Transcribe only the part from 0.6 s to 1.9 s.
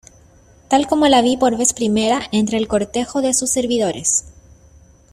tal como la vi por vez